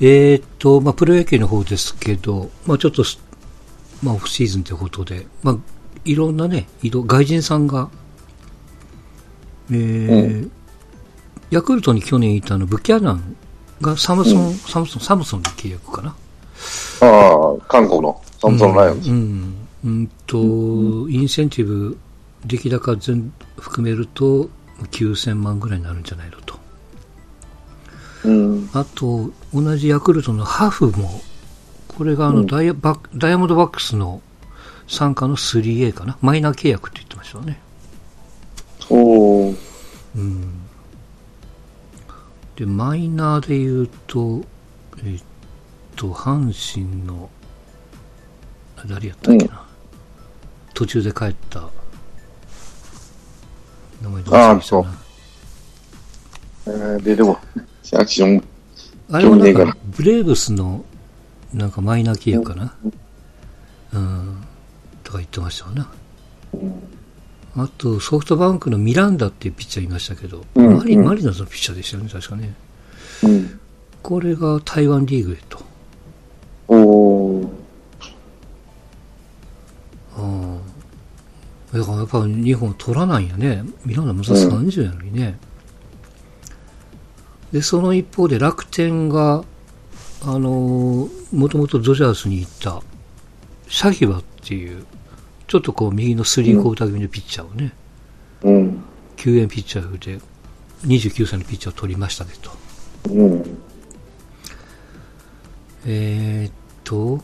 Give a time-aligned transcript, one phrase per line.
[0.00, 3.20] えーっと、まあ、プロ野球の方ですけど、まあ、ちょっとす、
[4.02, 5.56] まあ、オフシーズンということで、まあ、
[6.04, 7.88] いろんなね、移動、外人さんが、
[9.70, 10.50] えー
[11.52, 13.36] ヤクルトに去年いたあのブキャナン
[13.82, 16.16] がサムソン、サムソン、サムソンで契約かな。
[17.02, 19.10] ああ、韓国のサムソンライオンズ。
[19.10, 19.54] うん。
[19.84, 20.38] うんと、
[21.10, 21.98] インセンティブ、
[22.46, 24.48] 出来高全含めると
[24.92, 26.41] 9000万ぐらいになるんじゃないのと。
[28.24, 28.70] うん。
[28.72, 31.20] あと、同じヤクルトのハフも、
[31.88, 34.22] これがあの、うんダイヤバックダイヤモンドバックスの
[34.86, 36.16] 参加の 3A かな。
[36.20, 37.60] マイナー契約って言ってましたよね。
[38.90, 39.56] おー。
[40.16, 40.62] うん。
[42.56, 44.42] で、マイナーで言うと、
[45.04, 45.22] えっ
[45.96, 47.30] と、阪神の、
[48.76, 49.64] あ誰やったっけな。
[50.74, 51.68] 途中で帰った、
[54.02, 55.02] 名前どうああ忘れしたな
[56.64, 57.71] えー、出てこい。
[57.94, 58.44] アクション。
[59.10, 60.84] あれもなんかブレーブスの、
[61.52, 62.74] なんかマイナー契約かな？
[63.92, 64.44] うん。
[65.02, 65.92] とか言ってましたよな。
[67.54, 72.54] あと、ソフトバンクのミランダっていうピッチャーいましたけど、うんマリうんマリノスのピッチャーでしたよね、確かね。
[73.24, 73.60] うん。
[74.02, 75.58] これが台湾リーグへと。
[76.68, 77.48] おー。
[80.16, 80.60] うん。
[81.72, 83.64] だからやっぱ日本取らないんやね。
[83.84, 85.38] ミランダもさ30やのにね。
[87.52, 89.44] で、その一方で楽天が、
[90.22, 92.82] あのー、もともとドジャースに行った、
[93.68, 94.84] シャヒバっていう、
[95.46, 97.72] ちょっとこう右のスリーコーター気味のピッチャーをね、
[98.42, 98.82] うん。
[99.16, 100.18] 救援ピッチャーで、
[100.86, 102.50] 29歳のピッチャーを取りましたねと。
[103.10, 103.58] うん。
[105.84, 106.52] えーっ
[106.84, 107.22] と、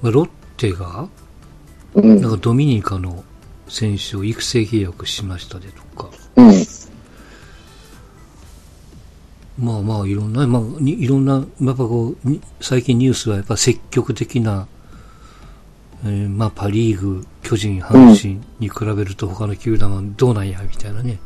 [0.00, 1.08] まあロッテが、
[1.94, 2.20] うん。
[2.20, 3.24] なんかドミニカの
[3.68, 6.52] 選手を育成契約しましたでとか、うん。
[9.60, 14.66] まあまあいろんな、まあにいろんな、やっぱこう、に最近ニュースはやっぱ積極的な、
[16.04, 21.18] えーまあパリーグ、巨人、阪神に比べると他の球団はどうなんや、みたいなね、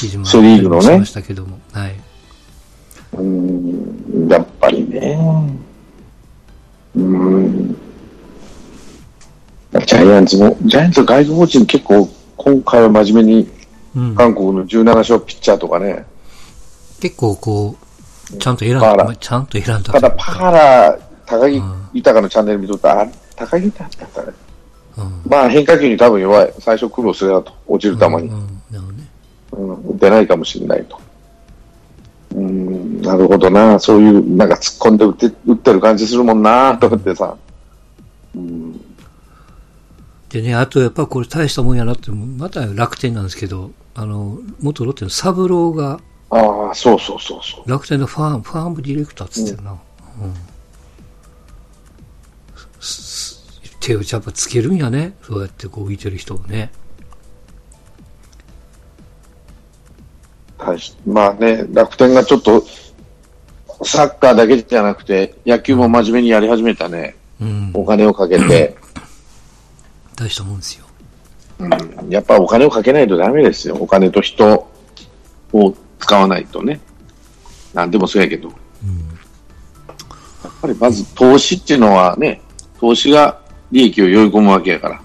[0.00, 1.94] 記事もあったセリーグのねしましたけども、はい。
[3.14, 4.28] うん。
[4.28, 5.18] やっぱりね。
[6.94, 7.76] うん。
[9.72, 13.56] ジャイアンツも、ジャイアンツ外国人結構今回は真面目に
[13.96, 16.04] うん、韓国の17勝ピッチャーとかね。
[17.00, 17.76] 結構こ
[18.32, 24.28] う、ちゃんと選んだ、ちゃんと選んだただパーラー、高木うん豊のチャンネル見とったら、あ高木豊だったね。
[24.98, 26.54] うんまあ変化球に多分弱い。
[26.58, 27.52] 最初苦労するなと。
[27.66, 28.14] 落ちる球に。
[28.14, 29.08] うんうんなるほどね。
[29.52, 31.00] うん、出ないかもしれないと。
[32.34, 33.78] うん、なるほどな。
[33.78, 37.36] そういう、なんか突っ込んで打って打ってる感じするもんな、と思ってさ。
[38.34, 38.80] うん、
[40.28, 47.70] でね、あとやっぱこれ大したもんやなって、また楽天なんですけど、あの、元ロッテのサブローがああ、そうそうそうそう。
[47.70, 49.72] 楽天のファーム、ファームディレクターっつってるな。
[49.72, 49.78] うん。
[52.80, 53.36] す
[53.80, 55.14] 手をやっぱつけるんやね。
[55.22, 56.72] そうやってこう浮いてる人をね。
[60.58, 62.64] 大しまあね、楽天がちょっと、
[63.84, 67.14] サッカーだけじゃなくて、野球も真面目にやり始めたね。
[67.40, 67.70] うん。
[67.74, 68.76] お金をかけて。
[70.16, 70.86] 大したもんですよ。
[71.58, 73.76] うん、やっぱお金をかけないとダメですよ。
[73.76, 74.68] お金と人
[75.52, 76.80] を使わないとね。
[77.74, 78.48] なんでもそうやけど。
[78.48, 78.54] や
[80.50, 82.40] っぱりまず投資っていうのはね、
[82.80, 83.40] 投資が
[83.70, 85.02] 利益を呼び込むわけやから。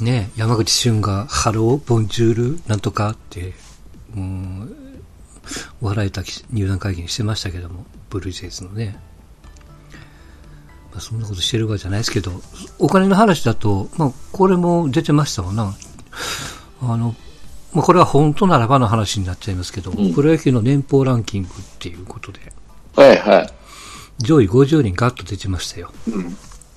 [0.00, 3.52] ね山口俊がハロー、ボンジュール、なんとかって、
[4.14, 4.76] もう、
[5.80, 8.98] 笑えた入団会見してましたけども、ブルージェイズのね。
[10.92, 12.32] まあ、そんなことしてるわけじゃないですけど、
[12.78, 15.74] お金の話だと、まあ、これも出てましたわな。
[16.82, 17.14] あの、
[17.72, 22.40] まあ、これは本当ならばの話になっちゃいますけど、んプロ野球の年俸ランキングっていうことで、
[22.96, 23.50] はいはい。
[24.18, 25.92] 上位50人ガッと出てましたよ。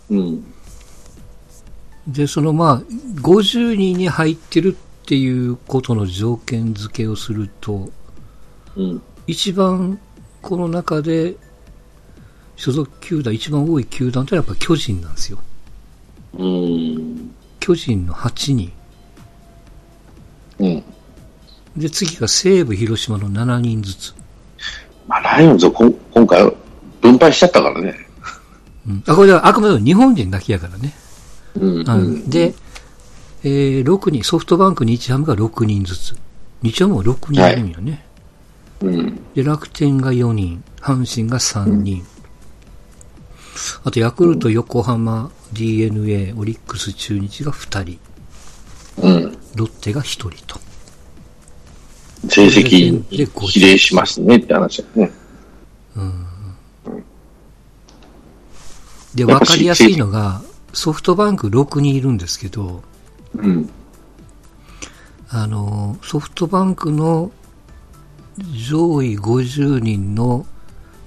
[0.09, 0.45] うん。
[2.07, 2.81] で、そのまあ、
[3.21, 7.89] 50人に入ってるっていうことの条件付けをすると、
[8.75, 9.01] うん。
[9.25, 9.99] 一番
[10.41, 11.35] この中で
[12.55, 15.39] 所属球団、一番多い球団というのはやっぱ巨人なんですよ。
[16.37, 17.33] うん。
[17.59, 18.71] 巨人の8人。
[20.59, 20.83] うん。
[21.75, 24.13] で、次が西武、広島の7人ずつ。
[25.07, 26.51] まあ、ライオンズはこん今回
[27.01, 27.95] 分配しちゃったからね。
[28.87, 30.93] うん、あ、これはあくまでも日本人だけやからね。
[31.55, 31.89] うん。
[31.89, 32.53] うん、で、
[33.43, 36.15] えー、6人、ソフトバンク、日ハムが6人ずつ。
[36.61, 38.05] 日ハムも6人いるんよね。
[38.81, 39.19] うん。
[39.33, 42.05] で、楽天が4人、阪神が3人。
[43.83, 47.99] あと、ヤクルト、横浜、DNA、オリックス、中日が2人。
[49.01, 49.37] うん。
[49.55, 50.59] ロッテが1人と。
[52.29, 53.03] 成績
[53.47, 55.11] 比例しますねって話だね。
[59.15, 60.41] で、わかりやすいのが、
[60.73, 62.83] ソフトバンク6人いるんですけど、
[63.35, 63.69] うん。
[65.29, 67.31] あの、ソフトバンクの
[68.67, 70.45] 上位50人の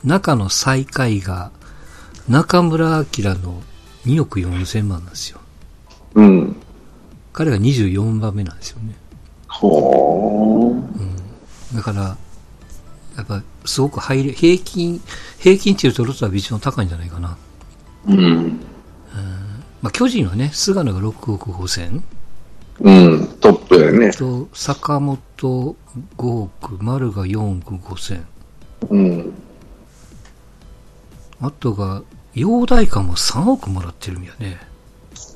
[0.05, 1.51] 中の最下位が
[2.29, 3.63] 中村晃の
[4.05, 5.41] 2億4000万なんですよ。
[6.15, 6.56] うん。
[7.37, 8.95] 彼が24番目なんですよね。
[9.47, 11.77] ほー。
[11.77, 12.17] だから、
[13.15, 15.03] やっぱすごく入れ、平均、
[15.39, 17.37] 平均値で取るとは一番高いんじゃないかな。
[18.07, 18.59] うん。
[19.83, 22.03] まあ、巨人はね、菅野が6億5千
[22.81, 23.29] うん。
[23.39, 24.13] トップやね。
[24.13, 25.19] と、坂本
[26.17, 28.27] 5億、丸が4億5千
[28.89, 29.33] うん。
[31.43, 32.03] あとが、
[32.35, 34.59] 陽大館も3億もらってるんやね。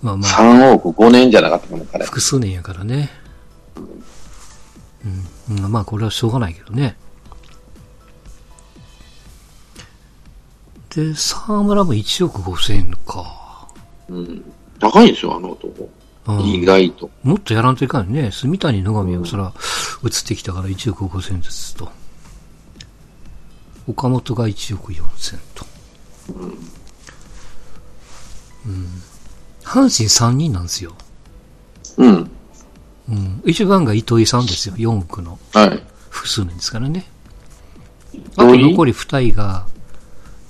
[0.02, 2.04] まあまあ、3億5年じゃなかったかな、彼。
[2.04, 3.10] 複数年やからね。
[5.48, 5.56] うん。
[5.64, 6.96] うんまあ、これはしょうがないけどね。
[10.94, 13.68] で、沢村も1億5千か。
[14.08, 14.44] うん。
[14.78, 15.82] 高いんですよ、あの男。
[15.82, 15.90] うん
[16.42, 17.10] 意外と。
[17.22, 18.30] もっとやらんといかんね。
[18.30, 19.52] 住谷野上はそら、
[20.04, 21.90] 移ってきたから1億5千ずつと。
[23.86, 25.66] 岡本が1億4千と。
[28.66, 29.02] うん。
[29.70, 30.96] 阪神3人なんですよ。
[31.96, 32.30] うん。
[33.08, 33.42] うん。
[33.46, 34.74] 一番が糸井さんですよ。
[34.74, 35.82] 4億のはい。
[36.08, 37.06] 複数年ですからね。
[38.36, 39.68] あと残り2人が、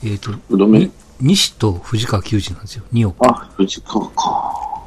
[0.02, 0.90] えっ、と、うどめに
[1.20, 2.84] 西と藤川球児なんですよ。
[2.94, 3.26] 2億。
[3.28, 4.86] あ、藤川か。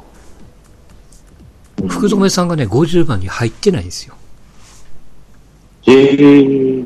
[1.88, 4.16] 福留さんがね、50番に入ってないんですよ。
[5.82, 6.84] へえ。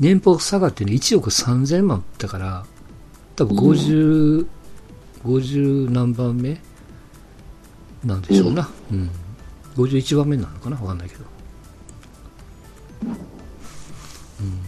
[0.00, 2.66] 年俸下がってね、1億3000万だから、
[3.36, 4.46] 多分50、
[5.24, 6.60] 50何番目
[8.04, 8.68] なんでしょうな。
[8.90, 9.10] うん。
[9.76, 10.76] 51番目なのかな？
[10.76, 11.24] わかんないけど。
[14.40, 14.60] うん。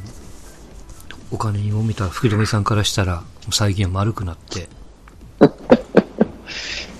[1.31, 4.69] お金にも見た福留さんからしたら、最近は丸くなって、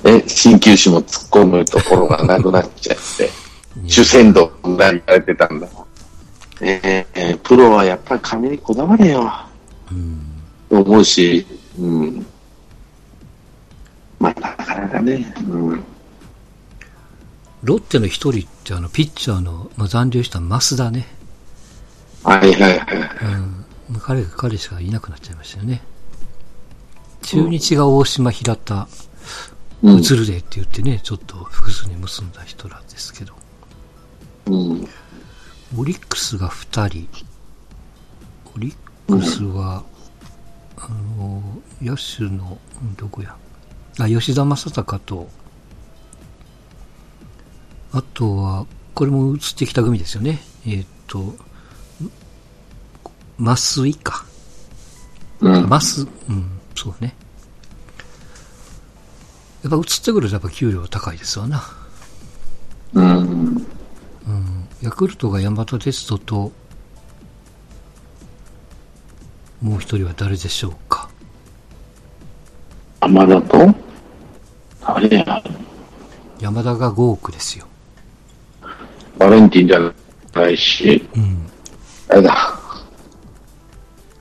[0.05, 3.31] え、鍼灸師も突っ込むところがなくなっちゃって、
[3.87, 5.69] 主戦度になりられてたんだ。
[6.61, 9.31] えーえープロはやっぱり金にこだわれよ。
[9.91, 10.21] うん。
[10.69, 11.47] と思うし、
[11.79, 12.27] うん。
[14.19, 15.85] まあ、なかなかね、うん。
[17.65, 21.07] ロッテの一人ってあの、ピッチャーの、まあ、残留した増田ね。
[22.23, 22.87] はいはいはい。
[23.89, 24.01] うん。
[24.01, 25.83] 彼が彼しかいなくなっちゃいましたよね。
[27.23, 28.87] 中日が大島平田、
[29.83, 29.99] うん。
[29.99, 33.33] 移るでって言ってね、ちょっと複数に結んだ人らですけど。
[34.47, 34.89] うん。
[35.79, 37.09] オリックスが2人。
[38.55, 38.77] オリッ
[39.09, 39.83] クスは、
[40.77, 41.43] あの、
[41.81, 43.35] 野手の、うんどこや。
[43.99, 45.31] あ、吉田正尚と、
[47.95, 50.41] あとは、これも移ってきた組ですよね。
[50.67, 51.37] えーっと、
[53.39, 54.25] 増井か。
[55.41, 55.69] うん。
[55.69, 57.15] マス、うん、そうね。
[59.63, 61.63] やっぱ移ってくるとやっぱ給料高いですわな。
[62.95, 63.17] うん。
[63.17, 63.65] うん。
[64.83, 66.53] ヤクルトが山田哲人と、
[69.63, 71.09] もう一人は誰でしょうか？
[73.01, 73.75] 山田と？
[74.83, 75.43] あれや、
[76.41, 77.67] 山田が5億ですよ。
[79.19, 79.93] バレンティンじゃ
[80.41, 81.47] ないし、うん。
[82.09, 82.59] あれだ。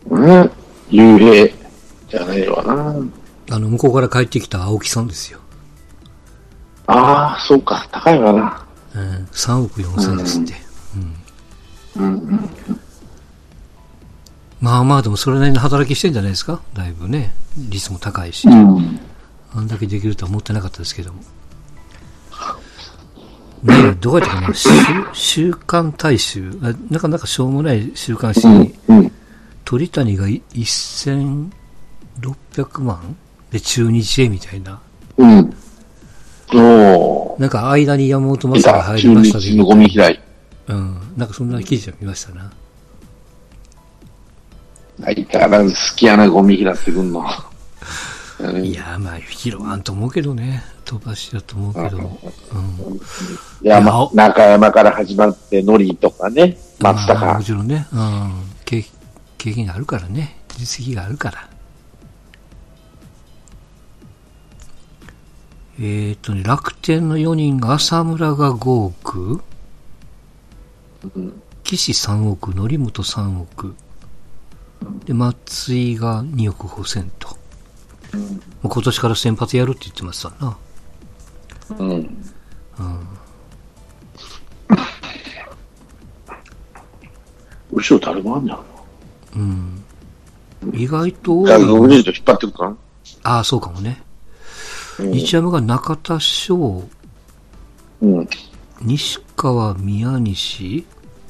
[0.09, 0.51] うん？
[0.89, 1.57] 幽閉
[2.09, 2.95] じゃないわな。
[3.51, 5.39] あの、向こうから帰ってきた青木さんですよ。
[6.87, 8.65] ああ、そうか、高いわな。
[8.95, 9.25] うん。
[9.31, 10.53] 3億4千ですって。
[11.97, 12.03] うん。
[12.03, 12.49] うんうん。
[14.61, 17.33] まあまあでもそれなりの働きしてんじゃないですかだいぶね。
[17.57, 18.47] 率も高いし。
[18.47, 18.99] うん。
[19.55, 21.21] あんだけできるとは思ってなかったですけども。
[23.63, 24.69] ねえ、どうやったかな週、
[25.13, 26.51] 週刊大衆？
[26.61, 29.11] あなかなかしょうもない週刊誌に、うん。
[29.63, 31.49] 鳥谷がい1600
[32.81, 33.15] 万？
[33.51, 34.81] で中日へみたいな。
[35.17, 35.55] うん。
[36.53, 37.41] おー。
[37.41, 40.19] なんか間に山本見昌が入りました日のゴミ拾い。
[40.67, 40.97] うん。
[41.15, 42.51] なんかそんな記事を見ましたな。
[45.01, 47.23] 相変わらず好きやな、ゴミ拾ってくんの。
[48.39, 50.63] う んいや、まあ、拾わんと思うけどね。
[50.93, 51.97] 飛ばしだと思うけど。
[51.97, 52.17] うん。
[53.63, 57.43] 山中山から始まって、ノリとかね、松まあ坂も。
[57.43, 57.87] ちろんね。
[57.91, 58.31] うん。
[58.65, 58.85] 経
[59.37, 60.37] 経験があるからね。
[60.57, 61.49] 実績があるから。
[65.79, 69.41] えーっとね、楽天の4人が浅村が5億、
[71.63, 73.75] 岸3億、則本3億、
[75.05, 77.29] で、松井が2億5千と。
[78.61, 80.55] もう今年から先発やるって言ってますわな。
[81.79, 82.23] うん。
[87.71, 88.63] 後ろ誰もあんねやろ
[89.35, 89.83] うん。
[90.73, 91.57] 意外と多な。
[91.57, 92.69] い外国人と引っ張ってくか？
[92.69, 92.75] な
[93.23, 94.01] ああ、そうかもね。
[94.99, 96.83] うん日山が中田翔、
[98.01, 98.29] うん。
[98.81, 100.85] 西川宮西、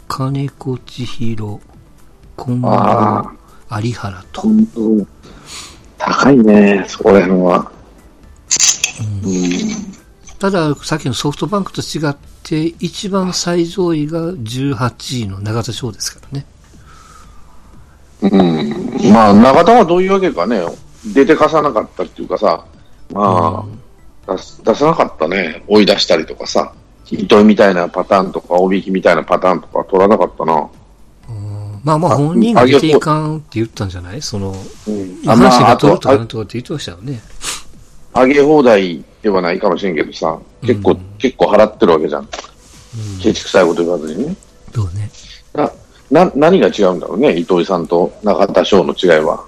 [0.10, 1.62] 金子千尋、
[2.38, 3.32] 近藤、あ
[3.82, 4.44] 有原と。
[5.98, 7.72] 高いね、そこら辺は。
[9.24, 9.93] うん。
[10.44, 16.46] ただ、さっきのソフトバンクと違って、一番最上位が18位の永田翔ですからね。
[18.24, 19.14] うん。
[19.14, 20.62] まあ、中田はどういうわけかね、
[21.14, 22.66] 出てかさなかったっていうかさ、
[23.14, 23.66] ま
[24.28, 26.74] あ、出す出さなかったね、追い出したりとかさ、
[27.10, 30.70] 糸井みたいなパターンとか、おびきみたいなパターンとか取らなかったな。
[31.86, 34.22] まあまああ本人が出ていかんって言ったんじゃない？
[34.22, 34.56] その、うん。
[35.24, 37.22] 阪神が取るとかあなんとかって言ってましたよね。
[38.14, 42.22] あ上げ放題ではないかもしれんけどさ、結構、うん結構払ってるわけじゃん。
[42.22, 42.30] うん
[43.22, 44.36] ケチくさいこと言わずにね。
[44.76, 45.10] そうね。
[45.54, 45.72] な、
[46.12, 49.46] な、何が違うんだろうね、糸井さんと中田翔の違いは。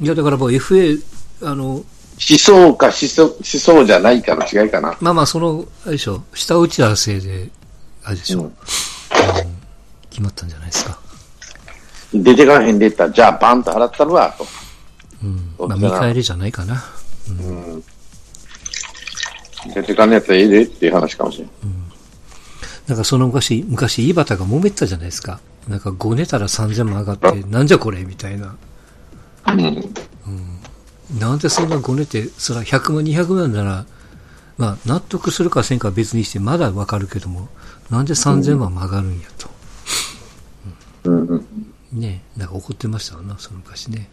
[0.00, 1.00] いや、だからもう FA、
[1.42, 1.84] あの、思
[2.18, 4.96] 想か思想、思想じゃないかの違いかな。
[5.00, 7.48] まあまあ、その、あれでしょ、下打ち合わせで、
[8.04, 8.52] あれでしょ、うん
[10.10, 10.98] 決まったんじゃないですか。
[12.12, 14.46] 出てからへんでったら、じゃあバンと払ったるわ、と。
[15.22, 15.54] うん。
[15.68, 16.82] まあ、見返りじゃないかな。
[17.28, 17.84] うん。
[19.74, 21.48] 出てかんのやったらええでっていう話かもしれん。
[22.88, 25.40] なんかその昔、昔、井端が揉めてたじゃないですか。
[25.68, 28.56] なんか5寝たら3000万上がって、なんじゃこれみたいな。
[29.46, 31.18] うん。
[31.18, 33.86] なんでそんな5寝て、それは100万、200万なら、
[34.58, 37.48] まあ、納得するかせんかは別にして、まだわかるけども、
[37.90, 39.50] なんで3000万も上がるんやと。
[41.04, 41.46] うんうん。
[41.92, 44.08] ねなんか怒ってましたわな、その昔ね。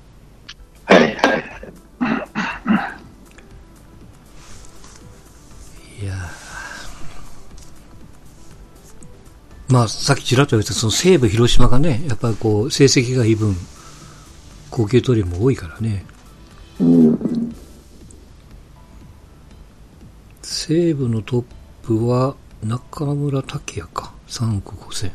[0.89, 1.13] はいはい。
[6.03, 6.39] いやー
[9.72, 13.55] まあ、さっきちらっと言った、その西武、広島がね、やっぱりこう、成績がいい分、
[14.72, 16.05] 高級取りも多いからね。
[16.79, 17.55] うん。
[20.41, 21.43] 西武のトッ
[21.84, 24.12] プは、中村拓也か。
[24.27, 25.12] 3億5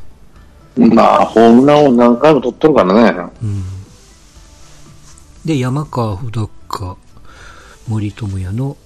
[0.77, 0.95] 千。
[0.95, 3.33] まあ、ホームランを何回も取ってるからね。
[3.43, 3.65] うん。
[5.45, 6.97] で、山川穂高、
[7.87, 8.77] 森友哉の、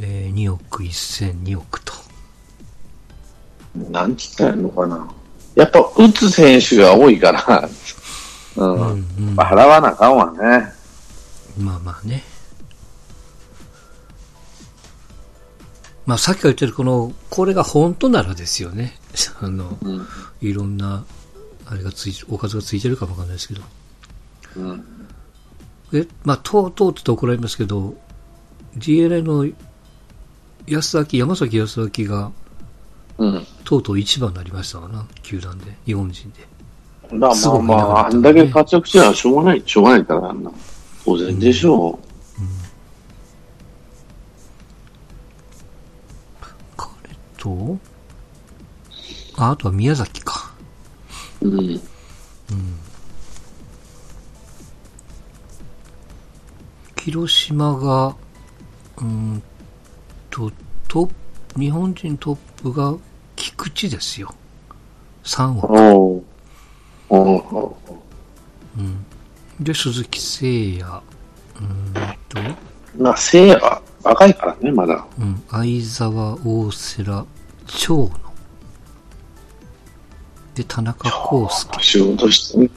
[0.00, 1.92] えー2億1002億と。
[3.90, 5.08] なんつったらいいのかな。
[5.54, 7.68] やっぱ、打つ選手が多いから、
[8.56, 8.74] うん。
[8.74, 10.38] うんうんまあ、払わなあかんわね。
[11.58, 12.24] まあまあね。
[16.04, 18.98] まあさっきから言ってるこの、これが本当ならですよね。
[19.40, 20.06] あの、うん。
[20.40, 21.04] いろんな、
[21.66, 23.62] あれがついて、おかずがついてるかもわかんないですけど。
[24.56, 24.97] うん。
[25.92, 27.94] え、まあ、とうとうって怒られますけど、
[28.76, 29.46] DNA の
[30.66, 32.30] 安崎、山崎康明が、
[33.16, 33.46] うん。
[33.64, 36.58] とうとう一番になりましたわな、球団で、日本人で。
[37.16, 40.52] まあすごまあまあ、あんだけ活躍してたらしょうがない、しょうがないから、な。
[41.04, 41.98] 当然でしょ
[46.76, 46.88] 彼
[47.38, 47.78] と、
[49.36, 50.52] あ、あとは宮崎か。
[51.40, 51.48] う。
[51.48, 51.80] うん。
[57.08, 58.08] 広島が、
[58.98, 59.42] うーん
[60.28, 60.52] と、
[60.88, 61.10] トッ
[61.54, 62.94] プ、日本人トップが
[63.34, 64.34] 菊池ですよ。
[65.24, 66.22] 3億。
[67.08, 67.74] お
[68.76, 69.06] うん。
[69.58, 71.02] で、鈴木誠也。
[71.56, 75.06] うーんと、まあ、せいや、若いからね、まだ。
[75.18, 77.26] うん、相沢、大瀬良、
[77.66, 78.10] 長野。
[80.54, 81.82] で、田中康介。
[81.82, 82.70] 仕事してね。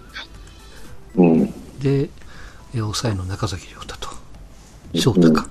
[1.17, 1.51] うん。
[1.79, 2.09] で、
[2.73, 4.00] え抑えの中崎亮太と。
[4.93, 5.47] 翔太か。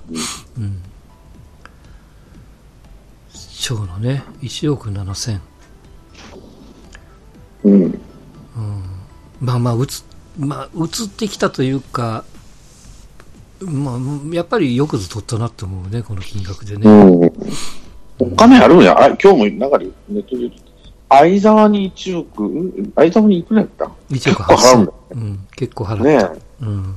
[0.57, 0.81] うん。
[3.59, 5.41] 長野ね、1億7千。
[7.63, 7.99] うん。
[9.39, 10.03] まあまあ、うつ、
[10.37, 12.23] まあ、移ってきたというか、
[13.61, 16.89] まあ、やっぱりよくぞ取ったなって思うね、この金額でうね。
[16.89, 17.31] ん。
[18.19, 18.99] お金あるんや。
[18.99, 20.57] あ、今日もなんかでネットで言うと
[21.09, 25.17] 相沢に1億、ん相沢にいくらやった？1億結構払うん8だ千。
[25.17, 26.03] うん、結構払った。
[26.03, 26.65] ねえ。
[26.65, 26.95] うん。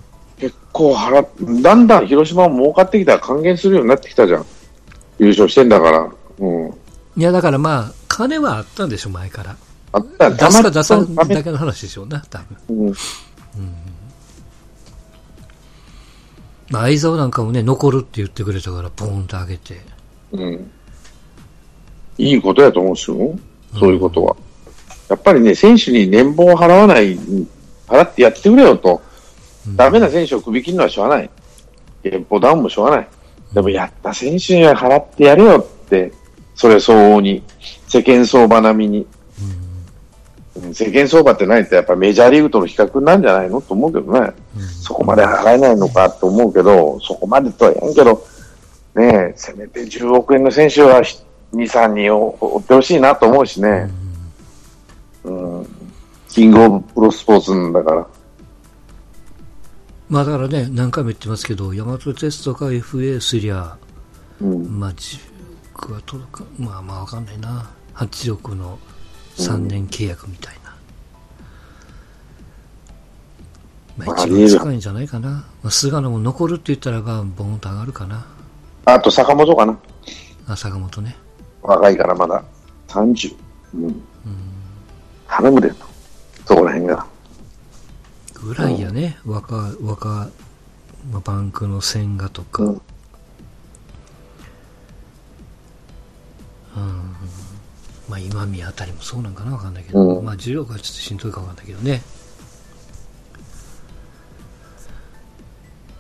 [0.75, 4.47] 結構払っ、だんだん広島も儲かってきたら還元するようになってきたじゃん。
[5.21, 6.13] 優勝してんだから。
[6.41, 6.75] うん。
[7.17, 9.57] いや、だからまあ、金はあったんでしょ、前から。
[9.93, 12.87] あった出すか出さんだけの話でしょうな、多分。
[12.87, 12.95] うん。
[16.71, 19.81] まあ、相沢なんかもね、残るって言ってくれたから、ポーンと上げて。
[20.33, 20.71] うん。
[22.19, 23.39] いいことやと思うんですよ。
[23.79, 24.37] そういうことは。
[25.09, 27.17] やっぱりね、選手に年俸を払わない、
[27.87, 29.04] 払ってやってくれよと。
[29.77, 31.31] ダメな選手を首切るのはしょうがない。
[32.03, 33.09] 年俸ダウンもしょうがない。
[33.53, 36.13] でもやった選手には払ってやれよって、
[36.55, 37.43] それ相応に、
[37.89, 39.07] 世間相場並みに。
[40.73, 44.33] 世間相場ってないってやっぱメジャーリーグとの比較なんじゃないのと思うけどね。
[44.83, 48.25] そこまで払えないのかと思うけど、そこまでとは言わんけど、
[48.95, 53.91] ねえ、せめて10億円の選手は2、3人を追ってほしいなと思うしね。
[55.25, 55.67] うん。
[56.29, 58.07] キングオブプロスポーツなんだから。
[60.15, 63.77] まあだからね、何回も言ってますけど、ヤマトテストか FA すりゃ、
[64.41, 64.79] うん。
[64.79, 65.19] まあ10
[65.75, 67.69] 億は届くか、まあまあわかんないな。
[67.97, 68.79] 8億の
[69.35, 70.77] 3年契約みたいな。
[74.07, 75.29] まあ一番近いんじゃないかな。
[75.31, 78.25] まあ、菅野も残るって言ったらば、ボンと上がるかな。
[78.85, 79.77] あと坂本かな。
[80.47, 81.17] あ、坂本ね。
[81.61, 82.45] 若いからまだ。
[82.87, 83.35] 30。
[83.75, 84.01] うん。
[85.27, 85.85] 頼むでと。
[86.47, 87.14] そこら辺が。
[88.45, 89.19] ぐらいやね。
[89.25, 90.29] 若、若、
[91.11, 92.63] まあ、バンクの千賀とか。
[92.63, 92.81] うん
[98.09, 99.53] まあ今宮あたりもそうなんかな？
[99.53, 102.03] わかんないけど、うんまあ10億はちょっとしんどいかわかんないけどね。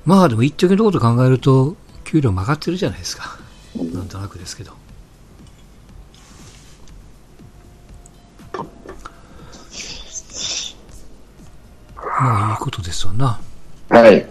[0.05, 3.39] まあでも一時のこと考えると、給料も上がってるじゃないですか。
[3.95, 4.73] なんとなくですけど。
[12.25, 13.39] まあいいことですわな。
[13.91, 14.27] はい。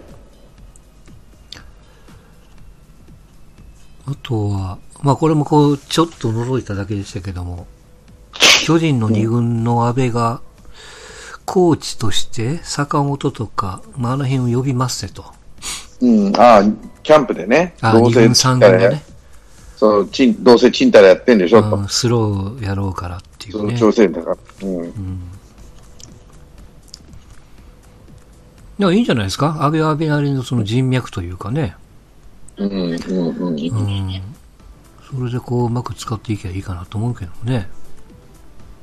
[4.05, 7.67] あとは、まあこれもこう、ちょっと覗いただけでしたけども、
[8.65, 10.41] 巨人の二軍の阿部が、
[11.45, 15.25] コーチとして坂本とか、まああの辺を呼びますせと。
[16.01, 16.35] うん。
[16.35, 16.63] ああ、
[17.03, 17.75] キャンプでね。
[17.81, 19.03] あ、どうせ二軍三軍のね、
[19.77, 23.53] そう、ちん、どうせチンタラやってんでしょ、とうん、スローやろうからっていね。
[23.53, 24.37] そうの調整だから。
[24.63, 25.23] うん。
[28.79, 29.63] いや、いいんじゃないですか？
[29.63, 31.75] 安倍は安倍なりのその人脈というかね。
[32.57, 33.59] うん、うん、うん。
[33.59, 34.21] うん。
[35.07, 37.69] それでこう、うまく使っていけばいいかなと思うけどね。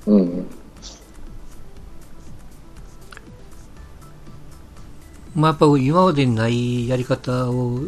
[0.07, 0.47] うん。
[5.35, 7.81] まあ、やっぱ今までにないやり方を、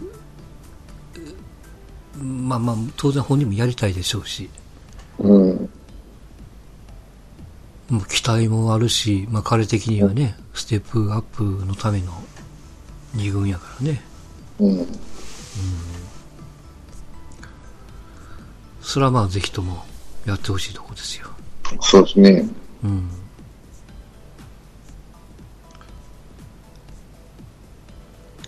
[2.21, 4.49] まあまあ、当然本人もやりたいでしょうし、
[5.19, 5.71] うん。
[8.09, 12.12] 期待もあるし、まあ彼的にはね、ステップアップのための
[13.15, 14.03] 二軍やからね。
[14.61, 14.87] うん。
[18.81, 19.85] それはまあぜひとも
[20.27, 21.29] やってほしいとこですよ。
[21.81, 22.49] そうですね。
[22.85, 23.09] うん。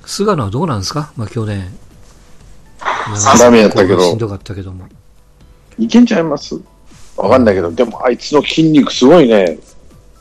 [0.05, 1.13] 菅野はどうなんですか？
[1.17, 1.73] まあ去年。
[3.39, 4.87] ダメやったけどしんどかったけども。
[5.79, 6.61] いけんちゃいます？
[7.17, 9.59] わかんないけど、でもあいつの筋肉すごいね。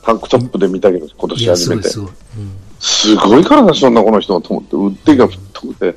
[0.04, 1.88] タンクトップで見たけど、今年初めて。
[1.88, 2.42] すごいすごい。
[2.44, 2.52] うん。
[2.80, 5.00] すごい体しょんな、この人と思って。
[5.12, 5.96] 腕が太くて。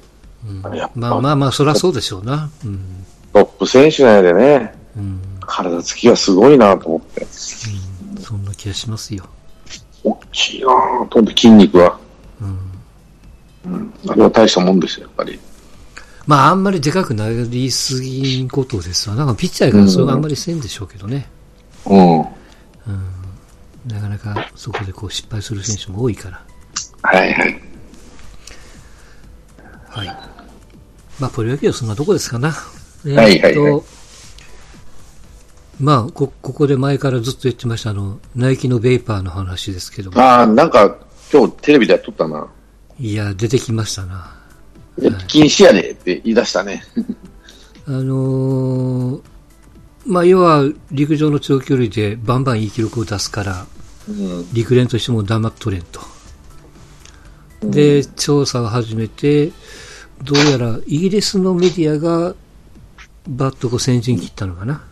[0.95, 2.49] まあまあまあ、そりゃそうでしょうな。
[2.65, 3.05] うん。
[3.33, 4.73] トップ選手なんやでね。
[4.95, 5.19] うん。
[5.41, 7.27] 体つきがすごいなと思って。
[8.19, 9.25] そんな気がしますよ。
[10.03, 11.99] 大きいなぁと思って筋肉は。
[13.65, 13.93] うん。
[14.07, 15.39] あれは大したもんですよ、やっぱり。
[16.25, 19.15] まあ、あんまりでかくなりすぎんことですわ。
[19.15, 21.29] なんかピッチャーやからそれはあんまりせんでしょうけどね。
[21.85, 22.25] うん。
[23.87, 26.43] なかなかそこでこう失敗する選手も多いから。
[27.01, 27.61] はいはい。
[29.89, 30.07] はい。
[31.19, 32.53] まあ、プロ野球はそんなとこですかな。
[33.05, 33.81] えはいはいはい
[35.79, 40.19] まあ、こ、ここで前からずっと言ってました、あの、ナイキのベイパーの話ですけども。
[40.19, 40.97] ああ、なんか、
[41.31, 42.47] 今日テレビでやっとったな。
[42.99, 44.37] いや、出てきましたな。
[44.99, 46.83] いや禁止やでって言い出したね。
[47.87, 49.21] あのー
[50.07, 53.67] まあ、要は陸上の長距離でバンバンいい記録を出すから、うん。
[54.53, 55.99] 陸連としても黙っとれんと。
[57.61, 59.51] で、調査を始めて、
[60.23, 62.35] どうやらイギリスのメディアが
[63.27, 64.83] バッとこう先陣切ったのかな。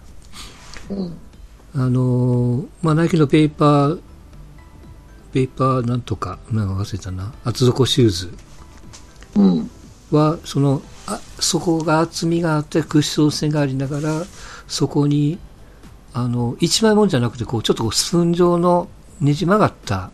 [0.89, 1.17] うん。
[1.77, 3.99] あのーまあ、ナイキのペーパー、
[5.33, 8.33] ペーパーなんとか、なんか忘れたな、厚底シューズ
[9.35, 9.69] うん。
[10.11, 14.23] は、その、あ、底が厚みがあってクッション性がありながら、
[14.67, 15.37] そこに、
[16.13, 18.87] あの、一枚もんじゃなくて、こう、ちょっとこう、スプーン状の
[19.19, 20.11] ねじ曲がった、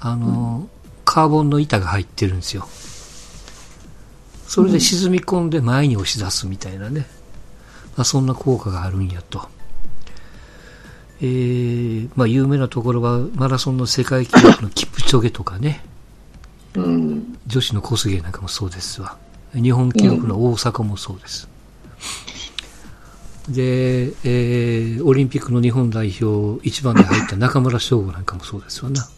[0.00, 0.68] あの、
[1.04, 2.66] カーボンの板が入ってるんですよ。
[4.46, 7.06] それで沈み込んで前に押し出すみたいなね。
[7.96, 9.48] まあ、そんな効果があるんやと。
[11.20, 15.84] えー、まあ、有名なところは、マラソンの世界記録のキプチョゲとかね。
[16.74, 17.38] うん。
[17.46, 19.16] 女子の小菅なんかもそうですわ。
[19.54, 21.48] 日本記録の大阪もそうです。
[23.48, 29.08] で、えー、オリンピックの日本代表一番で入った中村翔吾なんかもそうですわな。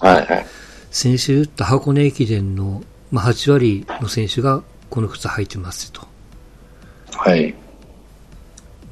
[0.00, 0.46] はいはい。
[0.90, 6.06] 先週言った箱根駅伝の、まあ、8割の選手がこの靴履いてますと。
[7.10, 7.54] はい。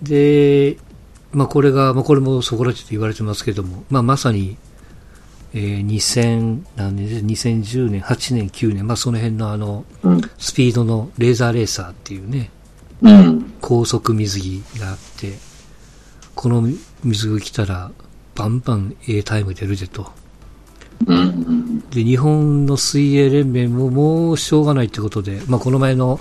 [0.03, 0.77] で、
[1.33, 4.57] まあこれが、まあこれもそこらちと言われてますけども、まあまさに、
[5.55, 10.21] えー、2000、何年で2010年、8年、9年、まあその辺のあの、うん。
[10.39, 12.62] スピードのレーザーレーサーっていうね、うん。
[13.61, 15.35] 高速水着があって、
[16.35, 16.69] この
[17.05, 17.91] 水着着たら、
[18.35, 20.11] バンバン A タイム出るぜと。
[21.07, 21.81] うん。
[21.91, 26.19] で、日本の水泳連盟ももうしょうがないってことで、まあこの前の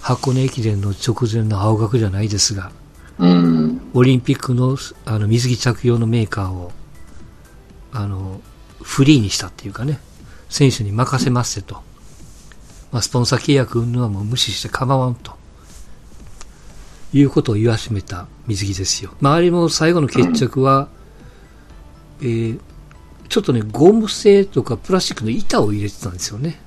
[0.00, 2.70] 箱根駅伝の直前の青学じゃないですが、
[3.18, 3.80] うん。
[3.92, 6.72] オリンピックのあの水着着用のメーカーを、
[7.92, 8.40] あの、
[8.82, 10.00] フリーにしたっていうかね、
[10.48, 11.82] 選手に任せますせと。
[12.92, 15.39] まあ、スポンサー契約云々はもう無視して構わんと。
[17.12, 19.12] いうことを言わしめた水着ですよ。
[19.20, 20.88] まあ、あれも最後の決着は、
[22.20, 22.60] えー、
[23.28, 26.60] ちょっとね、ゴム製とかプラスチックの板を入れてたんですよね。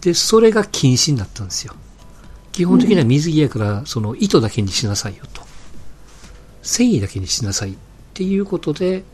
[0.00, 1.74] で、それが禁止になったんですよ。
[2.52, 5.42] 基本的には水着やから、その糸だけにしなさいよと。
[6.62, 7.74] 繊維だけにしなさいっ
[8.12, 9.04] ていうことで、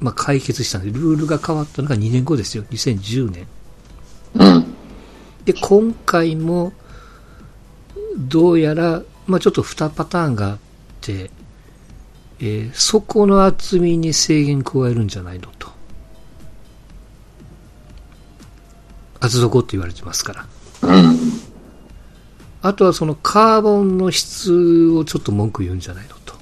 [0.00, 2.64] まあ解決したんで、ルールが変わったのが2年後ですよ。
[2.70, 3.46] 2010年。
[4.34, 4.74] うん。
[5.44, 6.72] で、今回も、
[8.16, 10.58] どうやら、まあちょっと2パターンがあっ
[11.00, 11.30] て、
[12.40, 15.68] えーそこの厚みに制限加えるんじゃないのと。
[19.20, 20.46] 厚底って言われてますから。
[20.82, 21.16] うん。
[22.62, 26.34] あとはそのカーボンの質をちょっと文句言うんじゃないのと。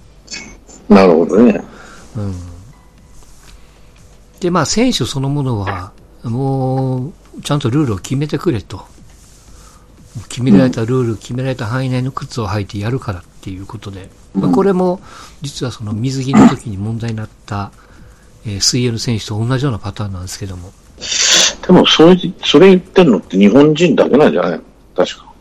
[0.88, 1.60] なるほどね。
[2.16, 2.34] うん。
[4.40, 5.92] で、まあ選手そのものは、
[6.24, 8.84] もう、ちゃんとルールを決めてくれと。
[10.28, 15.00] 決められたルール、決められた範囲内の靴を履いてやるからっていうことで、まあ、これも
[15.42, 17.72] 実はその水着の時に問題になった、
[18.46, 20.72] えー水泳の選手と同じようなパターンなんですけども、
[21.66, 24.60] でも、それ、それ言ってるのって日本人だけなんじゃないの？
[24.96, 25.32] 確か。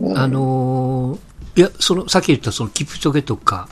[0.00, 3.68] うんあのーいや、その、さっき言ったそのキプチョゲとか、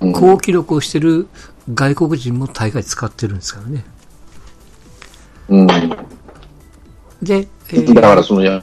[0.00, 1.28] うん好記録をしてる
[1.74, 3.84] 外国人も大概使ってるんですからね。
[5.48, 5.66] うん。
[5.66, 8.62] で、えーだから、そのや、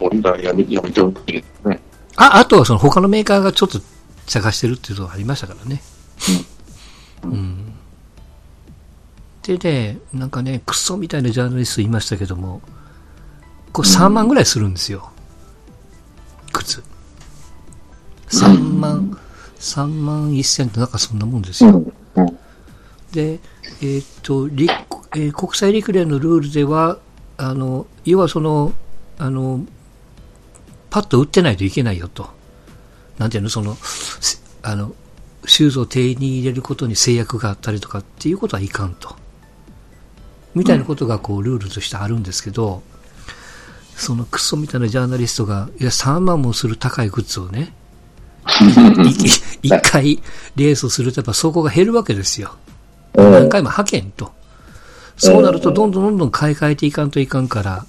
[0.00, 1.80] 俺らやめやめてほしいけどね。
[2.16, 3.80] あ、あとはその他のメーカーがちょっと
[4.26, 5.82] 探してるっていうのがありましたからね。
[7.24, 7.72] うん。
[9.42, 12.60] でね、なんかね、クソみたいなジャーナリスト言いましたけども、
[13.72, 15.10] これ3万ぐらいするんですよ。
[16.52, 16.82] 靴。
[18.28, 19.18] 3万、
[19.58, 21.70] 3万1千ってなんかそんなもんですよ。
[21.70, 22.22] うん。
[22.22, 22.38] うん。
[23.12, 23.38] で、
[23.80, 24.72] えーっと、陸
[25.14, 26.98] えー国際陸連のルールでは、
[27.36, 28.72] あの、要はその、
[29.18, 29.64] あの、
[30.96, 32.26] パッと打ってないといけないよと。
[33.18, 34.94] なんていうの、その、せあの、
[35.44, 39.14] シューズを手に入れることに制約があったりとかっていうことはいかんと。
[40.54, 42.82] みたいなことがこう、ルールとしてあるんですけど、
[43.94, 47.74] そのクソみたいなジャーナリストが、いや、3万もする高い靴をね、
[49.62, 50.22] い 一回
[50.56, 52.56] レースをするとやっぱそこが減るわけですよ。
[53.14, 54.32] 何回も派遣と。
[55.18, 57.84] そうなるとどんどんどんどん買い替えていかんといかんから、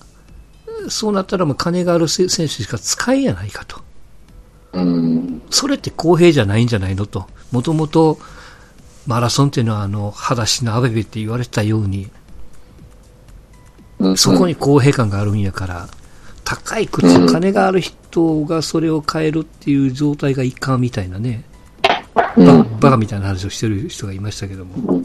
[0.89, 3.81] そうなったらもう金がある選手しか使えやないかと。
[4.73, 5.41] うん。
[5.49, 7.27] それって公平じゃないんじゃないのと。
[7.51, 8.19] もともと
[9.05, 12.09] マラソンっていうのはあの、裸足のアベベって言われてたように、
[13.99, 14.17] うん。
[14.17, 15.87] そこに公平感があるんやから、
[16.43, 21.43] 高い靴、金がある人がそれを買えるっていう状態がいかんみたいなね、
[22.13, 25.03] ババカみたいな話をしてる人がいましたけども。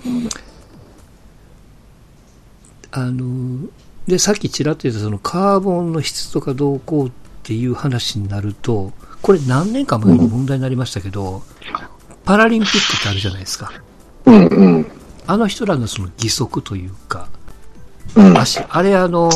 [2.92, 3.68] あの、
[4.06, 7.12] で、さっきちらっと言ったそのカーボンの質とかどうこうっ
[7.42, 11.42] ていう話になると、これ何年か前に問題になりましたけど、
[12.24, 13.72] パラリンピックってあるじゃないですか。
[14.26, 14.46] うん。
[14.46, 14.86] うん。
[15.26, 17.28] あの人らのその義足というか、
[18.16, 18.38] うん。
[18.38, 19.30] 足、あれあの、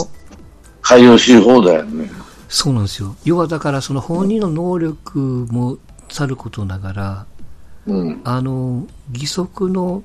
[0.82, 2.10] 海洋し放題やね。
[2.48, 3.16] そうなんですよ。
[3.24, 5.18] 要はだからその本人の能力
[5.50, 5.78] も
[6.10, 7.26] さることながら、
[7.86, 8.20] うん。
[8.24, 10.02] あの、義足の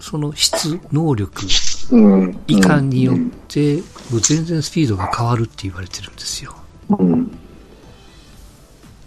[0.00, 1.48] その質、能力、うん。
[2.46, 3.16] いかによっ
[3.48, 3.76] て、
[4.10, 6.54] もう全然スピードが変わるって言われてるんですよ。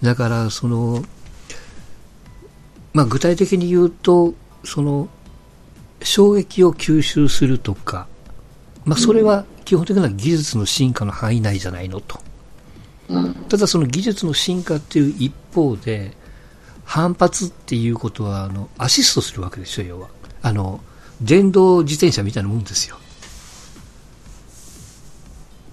[0.01, 1.03] だから、その、
[2.93, 5.07] まあ具体的に言うと、その、
[6.01, 8.07] 衝撃を吸収するとか、
[8.85, 12.19] まあそれは基本的な技術の進化の範囲内じゃないのと。
[13.47, 16.11] ただその技術の進化っていう一方で、
[16.83, 20.09] 反発っていうことは、あの、アシストするわけですよ、要は。
[20.41, 20.81] あの、
[21.23, 22.97] 電動自転車みたいなもんですよ。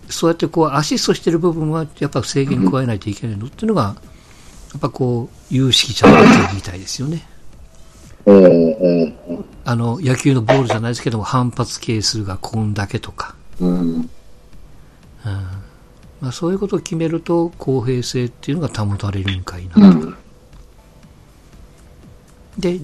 [0.08, 3.96] そうやってこう、アシストしてる部分は、やっぱ制限加えないといけないのっていうのが、
[4.72, 7.26] やっぱこう、有識者の意見みたいですよね。
[9.64, 13.34] あの、野球のボールじゃないですけども、反発係数がこんだけとか。
[13.60, 14.10] うん。
[16.20, 20.16] まあそういうことを決めると、公平性っていうのが保たれるんかいなとか。
[22.58, 22.80] で、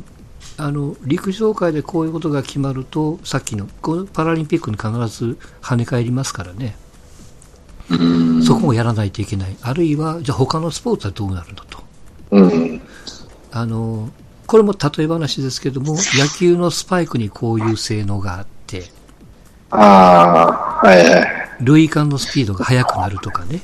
[0.58, 6.76] あの、陸上界でこういうことが決まると、さっきの、このパラリンピックに必ず跳ね返りますからね。
[8.44, 9.56] そこもやらないといけない。
[9.62, 11.78] あるいは、じゃあ他のスポーツはどうなるのと。
[12.30, 12.80] うん。
[13.52, 14.10] あの、
[14.46, 18.90] これも例え話ですけども、野球のスパイクにこういう性能があって、
[19.70, 21.46] ああ、はいはい。
[21.60, 23.60] 塁間のスピードが速くなるとかね。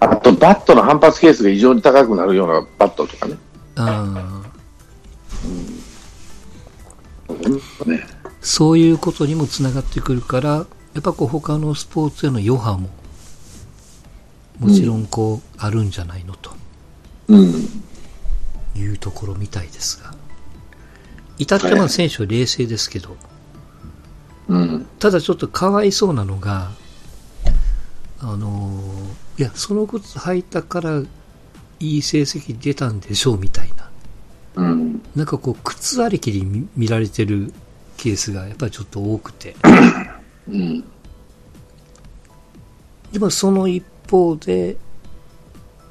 [0.00, 3.36] あと、バットの反発係数が異常に高くなるようなバットとかね。
[3.76, 4.40] うん
[7.86, 8.00] ね
[8.40, 10.64] そういうことにもつながってくるから、や
[10.98, 12.88] っぱこう他のスポーツへの余波も、
[14.58, 16.52] もちろんこう、あるんじゃないのと
[17.28, 17.68] うん。
[18.74, 20.14] いうところみたいですが。
[21.38, 23.16] 至ってまあ選手は冷静ですけど、
[24.48, 24.86] うん。
[24.98, 26.70] ただちょっとかわいそうなのが、
[28.20, 31.02] あのーいや、その靴履いたから
[31.78, 33.79] いい成績出たんでしょうみたいな。
[34.60, 35.02] うん。
[35.16, 37.52] なんかこう、靴ありきで見見られてる
[37.96, 39.56] ケースがやっぱりちょっと多くて。
[40.48, 40.84] うん。
[43.12, 44.76] でもその一方で、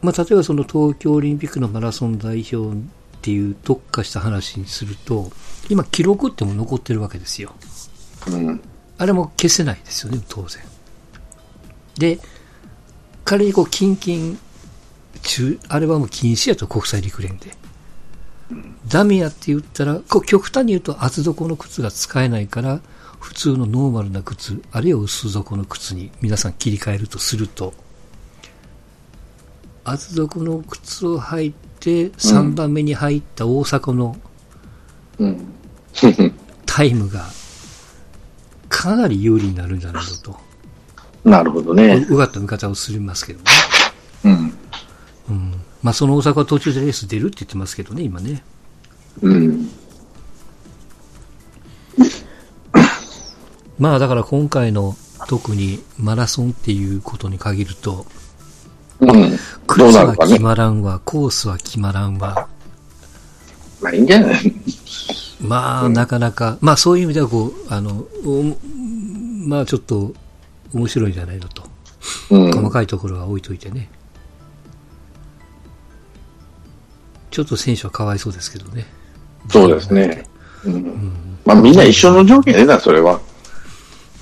[0.02, 2.82] まあ、例えばその東京オリンピックのマラソン代表っ
[3.22, 5.32] ていう特化した話にすると、
[5.70, 7.54] 今記録っても残ってるわけですよ。
[8.28, 8.62] うん。
[8.98, 10.62] あれも消せないですよね、当然。
[11.98, 12.20] で、
[13.26, 14.38] 仮にこう、近々、
[15.22, 17.59] 中、あれはもう禁止やと国際陸連で。
[18.90, 22.82] ダメやって言ったら、こう極端に言うと厚底の靴が使えないから、
[23.20, 27.74] 普通のノーマルな靴、あるいは薄底の靴に皆さん切り替えるとすると、
[29.84, 34.16] 厚底の靴を履いて、3番目に入った大阪の
[35.20, 35.54] うん。
[36.66, 37.26] タイムが、
[38.70, 40.40] かなり有利になるんじゃないのと。
[41.26, 42.08] なるほどね。
[42.10, 43.46] うがった見方をするますけどね。
[44.24, 44.54] うん。
[45.30, 45.54] うん。
[45.84, 48.44] まあ、その大阪は途中でレース出るって言ってますけどね、今ね。
[49.22, 49.70] うん。
[53.78, 54.96] まあ、だから今回の
[55.28, 58.06] 特にマラソンっていうことに限ると、
[59.00, 59.32] うん。
[59.32, 60.42] ど靴は決。
[60.42, 62.50] まらんわ、コースは決まらんわ。
[63.82, 64.54] まあいいんじゃない？
[65.40, 68.44] まあ、なかなか、まあそういう意味ではこう、あの、お
[69.48, 70.14] まあちょっと
[70.74, 71.64] 面白いんじゃないのと。
[72.32, 72.52] うん。
[72.52, 73.90] 細かいところは置いといてね。
[77.32, 78.86] ちょっと選手はかわいそうですけどね。
[79.50, 80.26] そうですね。
[80.66, 81.38] うん。
[81.46, 83.20] まあみんな一緒の条件でな、それは。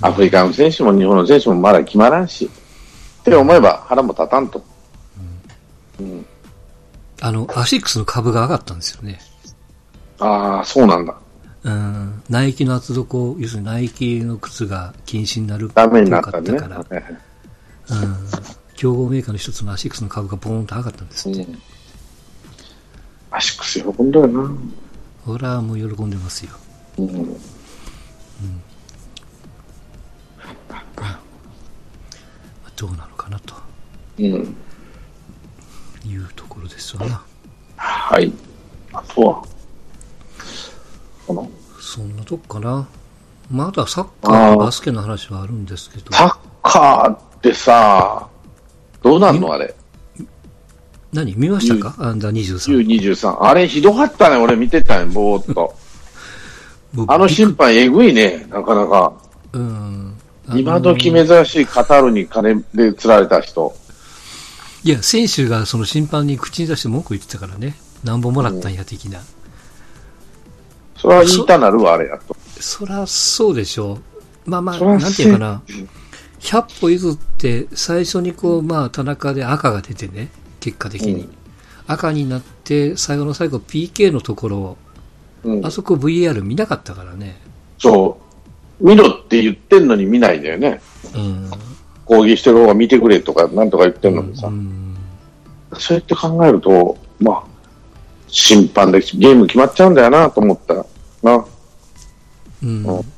[0.00, 2.48] アフリカの選手も日本の選手もまだ決まらんし。
[3.20, 4.64] って思えば腹も立たんと。
[6.00, 6.26] うん。
[7.20, 9.18] あの、アシックスの株が上がったんですよね。
[10.20, 11.14] ああ、そうなんだ。
[11.64, 16.46] うん、ナイキの厚底、要するにナイキの靴が禁止になるダメになったから、うん、
[18.76, 21.40] 競合メーカーの一つのアシックスの株がボーンと上がったんですって。
[21.40, 21.62] うん。
[23.32, 24.50] アシックス喜んだよな。
[25.28, 26.52] ほら、もう喜んでますよ。
[26.98, 27.36] うん。
[32.76, 33.54] どうなのかなと
[34.20, 34.56] うん。
[36.06, 37.22] いうところですわな。
[37.76, 38.32] はい。
[38.94, 39.42] あとは、
[41.78, 42.88] そんなとこかな。
[43.50, 48.26] まあ、あとはサッカーバスケの話はあるんですけど、サッカーってさ、
[49.02, 49.74] どうなんのあれ。
[51.12, 51.34] 何？
[51.36, 51.94] 見ましたか？
[51.98, 52.86] アンダー23。
[52.86, 53.42] U23。
[53.42, 55.74] あれひどかったね、俺見てたね、ぼーっと。
[57.06, 59.12] あの審判えぐいね、なかなか。
[59.52, 60.14] うん。
[60.46, 63.74] あの今時珍しいカタールに金で釣られた人。
[64.84, 67.76] いや、選手がその審判に口に出して文句言ってたからね。
[68.04, 69.20] 何本もらったんや、的な。
[70.96, 72.36] それは言いたなるわ、あれやと。
[72.60, 73.98] そらそうでしょ
[74.46, 74.50] う。
[74.50, 75.62] まあまあ、なんていうかな。
[76.40, 81.22] 100歩譲って、最初にこう、まあ、田中で赤が出てね、結果的に。
[81.22, 81.38] うん
[81.88, 84.76] 赤になって、最後の最後 PK のところ、
[85.42, 87.40] うんあそこ VAR 見なかったからね。
[87.78, 88.20] そ
[88.80, 88.86] う。
[88.86, 90.82] 見ろって言ってんのに見ないんだよね。
[91.14, 91.50] うん。
[92.04, 94.48] 抗議してる方が見てくれとか、なんとか言ってんのにさ。
[94.48, 94.96] うん。
[95.78, 97.44] そうやって考えると、まあ、
[98.28, 100.86] 審判でゲーム決まっちゃうんだよなと思ったら
[101.22, 101.44] な。
[102.62, 103.17] うんうん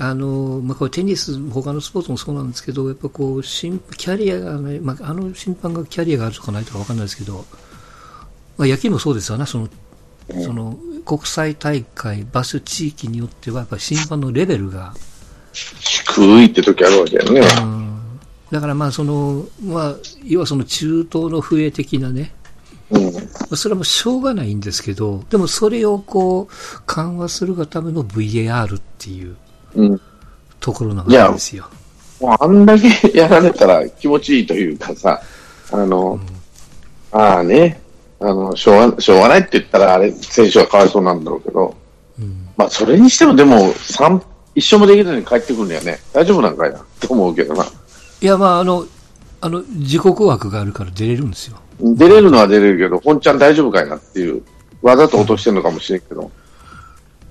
[0.00, 7.44] あの、まあ、これテニス、他のスポーツもそうなんですけど、やっぱこう、審キャリアがね、まあ、あの審判がキャリアがあるとかないとかわかんないですけど、
[8.56, 9.68] まあ、野球もそうですわな、その、
[10.42, 14.94] その、国際大会、場所、地域によっては、やっぱり審判のレベルが、
[15.52, 17.40] 低いって時あるわけだよね。
[17.62, 17.98] うん、
[18.50, 22.34] だからまあ、その、まあ、要はその中東の笛的なね、
[22.90, 23.14] うん。
[23.14, 23.20] ま
[23.52, 29.36] あそれはもうしょうがないんですけど、でもそれをこう、緩和するがための VAR っていう
[29.74, 30.00] うん。
[30.60, 31.68] ところなわけですよ。
[32.20, 35.20] もうあんだけやられたら気持ちいいというかさ、
[35.72, 36.20] あの、
[37.12, 37.80] ああね、
[38.20, 41.76] あの、しょうが、しょうがないって言ったら、あれ、選手はかわいそうなんだろうけど、
[42.18, 42.48] うん。
[42.56, 44.22] まあ、それにしても、でも、三、
[44.54, 45.98] 一生もできずに帰ってくるんだよね。
[46.12, 46.78] 大丈夫なんかいな？
[46.78, 47.64] って思うけどな。
[48.20, 48.86] いや、まあ、あの、
[49.40, 51.58] あの、自国枠があるから出れるんですよ。
[51.80, 54.42] 出れるのは出れるけど、本ちゃん大丈夫かいなっていう、
[54.80, 56.30] わざと落としてるのかもしれんけど。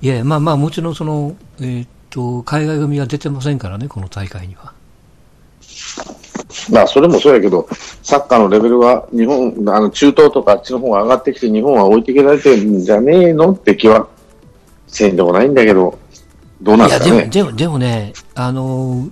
[0.01, 4.73] いやいや、まあまあ、もちろんその、えーっと、海外組は出てませんからね、この大会には。
[6.71, 7.67] まあ、それもそうやけど、
[8.03, 14.07] サッカーのレベルは、日本、あの、中東とかあっちの方が上がってきて、日本は置いていけられてるんじゃねえのって気は、
[14.87, 15.97] せんでもないんだけど、
[16.61, 17.43] どうなんいや、でも、ですかね。
[17.43, 19.09] でも、でもね、あのー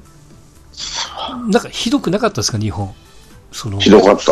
[1.49, 2.93] なんかひどくなかったですか、日本。
[3.51, 4.31] その、ひどかった。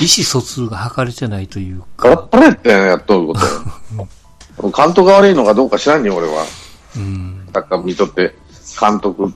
[0.00, 4.70] 意思疎通が図れてないというかガラッ、パラやったよね、やっとること。
[4.70, 6.44] 監督が悪いのかどうか知らんよ、俺は。
[6.96, 8.34] うん、サッカー見とって、
[8.78, 9.32] 監督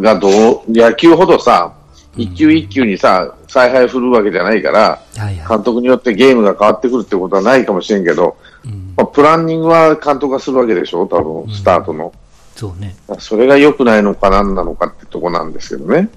[0.00, 1.72] がどう、野球ほどさ、
[2.16, 5.48] 一球一球にさ、采配振るわけじゃないから、はいはい。
[5.48, 12.12] 監督によってゲームが変わってくるってことはないかもしれんけど、うん、まあ、プランニングは監督がするわけでしょ、多分、スタートの。
[12.54, 12.94] そうね。
[13.18, 16.08] それが良くないのか何なのかってとこなんですけどね。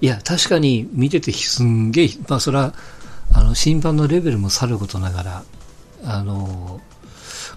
[0.00, 2.74] いや、確かに見ててすんげえ、まあそれは、
[3.32, 5.42] あの、審判のレベルもさることながら、
[6.04, 6.80] あの、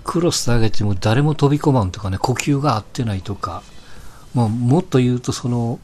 [0.08, 3.62] クロス投げても誰も飛び込まんとかね、呼吸が合ってないとか、
[4.34, 5.80] まあ、もっと言うとその、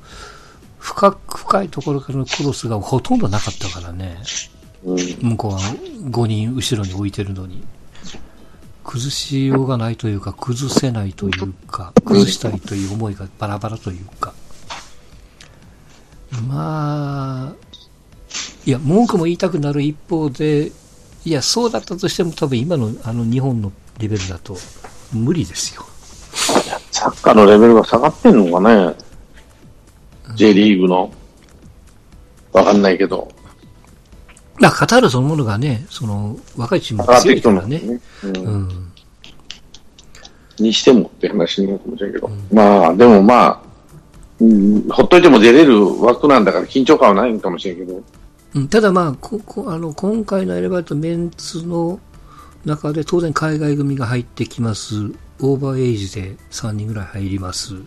[0.79, 4.17] 深く、深いところからのクロスがほとんどなかったからね、
[4.85, 4.97] うん。
[5.31, 7.63] 向こうは5人後ろに置いてるのに、
[8.85, 14.33] 崩しようがないというか、崩せないというか、崩したいという思いがバラバラというか、
[16.47, 17.53] まあ、
[18.65, 20.71] いや、文句も言いたくなる一方で、
[21.25, 24.57] いや、そうだったとしても多分今のあの日本のレベルだと
[25.11, 25.83] 無理ですよ。
[26.91, 28.95] サッカーのレベルが下がってんのかね
[30.35, 31.11] ？J リーグの？
[32.51, 33.31] わかんないけど。
[34.59, 37.81] まあ、カタールそのものがね、その、若いチーム上が強いからね。
[38.23, 38.91] うんうん。
[40.59, 42.29] にしてもって話になるかもしれんけど。
[42.51, 43.61] まあ、でもまあ、
[44.39, 48.03] うん、ほっといても出れる枠なんだから緊張感はないんかもしれんけど。
[48.55, 51.99] うんただまあ、ここあの今回の選ばれたメンツの
[52.65, 54.95] 中で当然海外組が入ってきます。
[55.41, 57.75] オーバーエイジで3人ぐらい入ります。
[57.75, 57.77] っ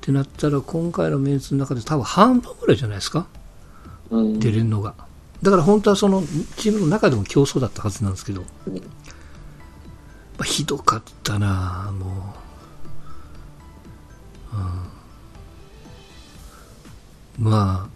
[0.00, 3.26] てなったら今回のメンツの中で多分半分ぐらいじゃないですか
[4.10, 4.94] うん出れるのが。
[5.42, 6.22] だから本当はその
[6.56, 8.44] チームの中でも競争だったはずなんですけど。
[8.66, 8.80] うんま
[10.40, 12.34] あ、ひどかったなも
[14.52, 14.56] う。
[17.38, 17.44] うん。
[17.44, 17.88] ま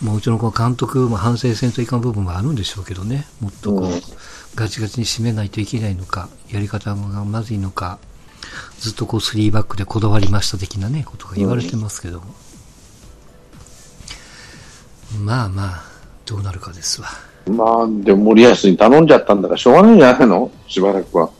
[0.00, 3.26] あ、もちろんこの監督も反省せんといかん部分もあるんでしょうけどね。
[3.40, 4.00] もっとこう、うん
[4.54, 7.98] ガチガチに締めないといけないのか、やり方がまずいのか、
[8.78, 12.26] ずっとこう3バックでこだわりました的なね、ことが言われてますけども。
[15.24, 15.84] まあまあ、
[16.26, 17.08] どうなるかですわ。
[17.46, 20.50] まあ、でも森保に頼んじゃったんだからしょうがないんじゃないの？
[20.68, 21.30] しばらくは。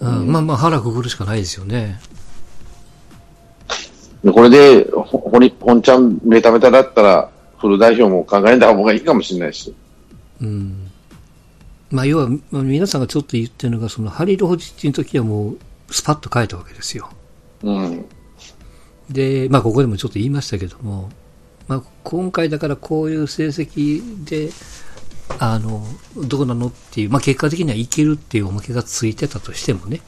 [0.00, 2.00] うん、まあまあ腹くぐるしかないですよね。
[4.24, 9.74] でこれで、ほ、ほり、本ちゃんメタメタだったら、フル代表も考えた方がいいかもしれないし。
[10.42, 10.89] うん。
[11.90, 15.58] まあ要は、まあ皆さんがちょっと言ってるのが、そのハリル・ホジッチの時はもう、
[15.90, 17.10] スパッと変えたわけですよ。
[17.62, 18.04] うん。
[19.10, 21.10] で、まあここでもちょっと言いましたけども、
[21.66, 24.50] まあ今回だからこういう成績で、
[25.38, 25.84] あの、
[26.16, 30.00] どうなのっていう、まあ結果的にはいけるっていうおまけがついてたとしてもね、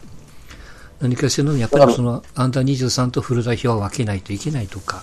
[1.00, 5.02] 何かしらのやっぱりそのアンダー23とフル代表は分けないといけないとか、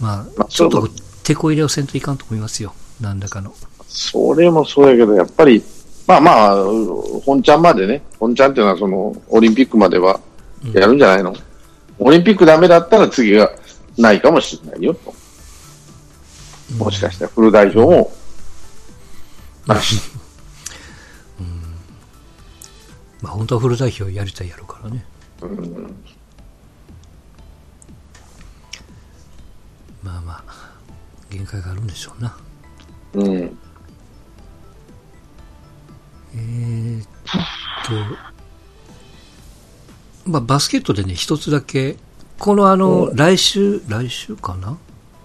[0.00, 0.88] ままああちょっと
[1.24, 2.72] 手こ入れをせんといかんと思いますよ。
[3.00, 3.52] 何らかの。
[3.96, 5.64] それもそうやけど、やっぱり、
[6.06, 6.56] まあまあ、
[7.24, 10.20] 本ちゃんまでね、本ちゃんっていうのはその、オリンピックまでは
[10.74, 11.34] やるんじゃないの、
[11.98, 13.50] オリンピックダメだったら次が
[13.96, 15.14] ないかもしれないよと。
[16.76, 18.12] もしかしたらフル代表も、
[19.66, 19.98] なし。
[23.22, 25.04] まあ本当はフル代表やりたいやろうからね。
[25.40, 25.94] うん
[30.02, 30.70] まあまあ、
[31.30, 32.36] 限界があるんでしょうな。
[33.14, 33.58] うん。
[36.36, 37.06] えーっ
[40.24, 41.96] と、まあ、バスケットでね、一つだけ、
[42.38, 44.76] このあの、来週、来週かな？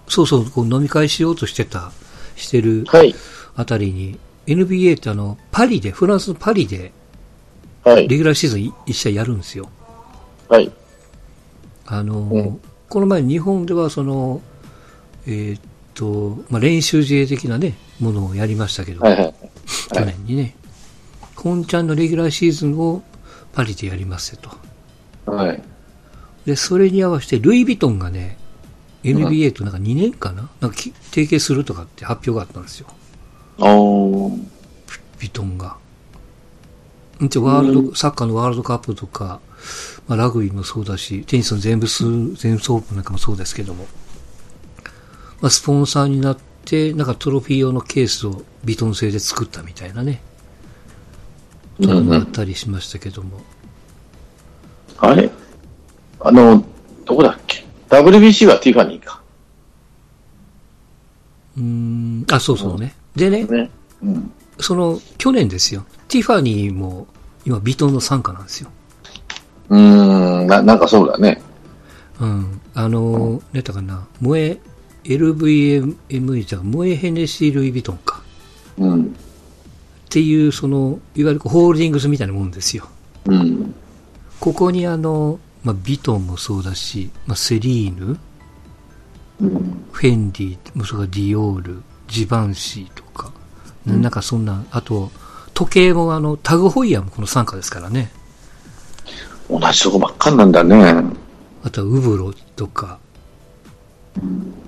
[0.07, 1.91] そうそう、こう飲み会しようとしてた、
[2.35, 3.13] してるはい。
[3.55, 6.91] あたりに、NBA ってあの、パリで、フランスのパリで、
[7.83, 8.07] はい。
[8.07, 9.69] レギュラーシーズンい一試合やるんですよ。
[10.47, 10.71] はい。
[11.85, 14.41] あの、うんこの前日本ではその、
[15.25, 15.61] えーっ
[15.93, 19.15] と、まあ、練習試合的なね、ものをやりましたけど、はい。
[19.15, 19.33] はい。
[19.93, 20.57] 去年にね、
[21.41, 23.03] 本ちゃんのレギュラーシーズンを
[23.53, 24.39] パリでやりますよ
[25.25, 25.31] と。
[25.31, 25.61] はい。
[26.45, 28.37] で、それに合わせて、ルイ・ヴィトンがね、
[29.03, 32.87] NBA となんか2年かななんかき提携するとかって発表があったんですよ。
[33.57, 34.39] おー
[35.19, 35.77] ビトンが。
[37.19, 39.39] 一応ワールド、サッカーのワールドカップとか、
[40.07, 43.85] まあ、ラグビーもそうだし、テニスの全仏、全仏オープンなんかもそうですけども、
[45.39, 50.21] まあ、スポンサーになって、なんかトロフィー用のケースをビトン製で作ったみたいなね、
[51.79, 53.41] あったりしましたけども、
[54.97, 55.29] あれ？
[56.19, 56.63] あの、
[57.05, 59.21] どこだっけ ?WBC はティファニーか。
[61.57, 62.95] うーん、あ、そうそうね。
[63.15, 63.69] でね、ね。
[64.03, 64.31] うん。
[64.59, 67.07] その、去年ですよ、ティファニーも
[67.45, 68.69] 今ビトンの傘下なんですよ。
[69.69, 71.41] うーん、な、なんかそうだね。
[72.19, 72.61] うん。
[72.73, 74.59] あのー、ねたかな、萌え、
[75.03, 78.21] LVMH じゃ萌えヘネシー・ルイ・ヴィトンか。
[78.77, 79.15] うん。
[80.11, 82.85] っていう、その、いわゆるホールディングスみたいなもんですよ。
[83.27, 83.73] うん。
[84.41, 88.17] ここにあの、まあ、ビトンもそうだし、まあ、セリーヌ、
[89.39, 89.85] うん。
[89.89, 93.31] フェンディ、もそれディオール、ジバンシーとか、
[93.85, 95.09] なんかそんな、あと、
[95.53, 98.11] 時計もあの、タグホイヤーもこの傘下ですからね。
[99.49, 101.05] 同じとこばっかりなんだね。
[101.63, 102.99] あとはウブロとか、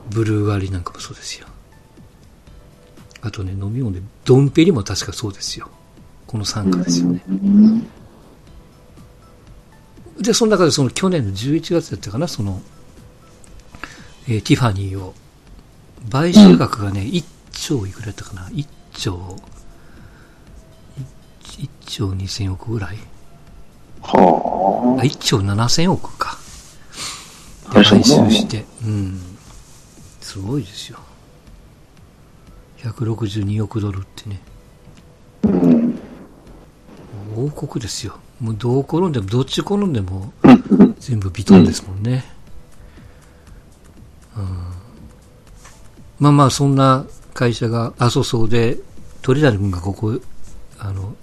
[0.10, 1.48] ブルーガリなんかもそうですよ。
[3.26, 5.70] あとね、飲み物で、ドンペリも確かそうですよ。
[6.28, 7.24] この傘下ですよね。
[7.30, 7.88] うん。
[10.20, 12.62] で、その中でその去年の11月だったかな、その、
[14.28, 15.14] えーティファニーを、
[16.12, 19.38] 買収額がね、1兆いくらだったかな、1兆、
[21.58, 22.98] 1, 兆2000億ぐらい
[24.02, 26.38] はあ、1兆7000億か。
[27.72, 27.84] で、あ。
[27.86, 29.22] 買収して、うん。
[30.20, 31.00] すごいですよ。
[32.84, 34.40] 162億ドルってね、
[35.44, 36.00] うん。
[37.36, 38.18] 王国ですよ。
[38.40, 40.34] もうどう転んでも、どっち転んでも、
[41.00, 42.26] 全部ビトンですもんね。
[44.36, 44.74] うん
[46.20, 48.78] まあまあ、そんな会社が、あ、そうそうで、
[49.22, 50.20] 鳥谷君がここ、
[50.80, 51.16] あの、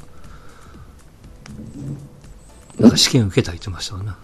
[2.79, 4.19] なんか試験受けた言ってましたわな。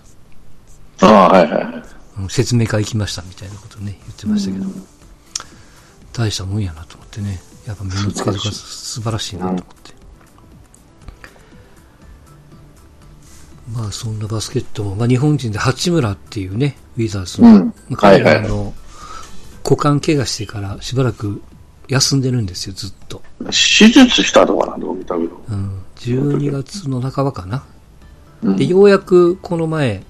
[1.00, 1.74] ああ、はいはいはい。
[2.18, 4.95] うん説明会行きましたみたいなことね、言ってましたけど。
[6.16, 7.40] 大したもんやなと思ってね。
[7.66, 9.96] やっぱ目の付けどころが素晴らしいなと思って。
[13.72, 18.74] まあそんなバスケットも、まあ日本人で八村っていうね、ウィザーズの、うんまあ彼はいはいがあの、
[19.64, 21.42] 股間怪我してからしばらく
[21.88, 23.22] 休んでるんですよ、ずっと。
[23.46, 25.42] 手術したとかな、どう見たけど。
[25.48, 27.64] うん、12月の半ばかな。
[28.42, 30.04] うんで、ようやくこの前、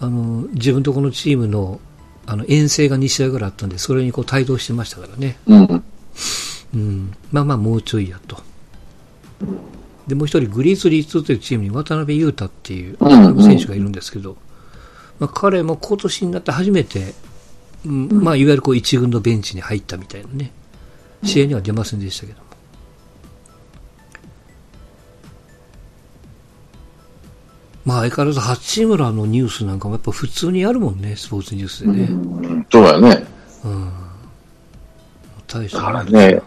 [0.00, 1.80] あの、自分とこのチームの、
[2.30, 5.38] あの、遠征が2試合ぐらいあったんで、それにこう帯同してましたからね。
[5.46, 5.84] うん。
[6.74, 7.14] うん。
[7.32, 8.42] まあまあ、もうちょいやと。
[10.06, 14.36] で、もう一人、グリズリーズというチームに渡辺裕太っていううん選手がいるんですけど、
[15.18, 17.14] まあ、彼も今年になって初めて、
[17.86, 20.52] うん、まあ、いわゆるこう一軍のベンチに入ったみたいなね、
[21.24, 22.40] 試合には出ませんでしたけど
[27.88, 32.02] まあ、相変わらず八村のニュースなんかもやっぱ普通にあるもんね、スポーツニュースでね。
[32.02, 33.26] うんそうだよね。
[33.64, 33.92] うん。
[35.46, 36.42] 大しただからね、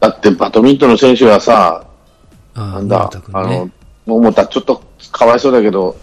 [0.00, 1.84] だってバドミントンの選手はさ、
[2.54, 3.70] なんだ森田、君あねの、
[4.06, 4.82] 桃田ちょっと
[5.12, 5.98] かわいそうだけど、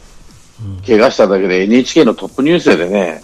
[0.86, 3.24] 怪我しただけで NHK のトップニュースでね、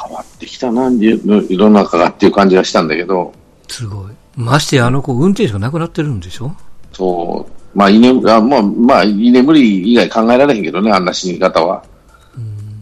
[0.00, 1.18] 変わってきたな、世
[1.58, 3.32] の中がっていう感じがしたんだけど、
[3.66, 4.12] すごい。
[4.36, 6.52] ましてやあの子、運転手が亡くなってるんでしょ？
[6.92, 11.84] そう、まあ、居眠あまあ、まあ、居眠り以外考えられへんけどね、あんな死に方は。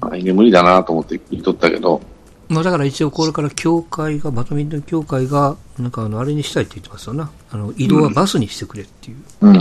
[0.01, 2.01] まあ、居眠りだなと思って言っとったけど、
[2.49, 7.31] まあだから一応これから協会が、バドミントン協会が、なんかあの、あれにしたいって言ってますよな。
[7.51, 9.17] あの、移動はバスにしてくれっていう。
[9.41, 9.55] うん。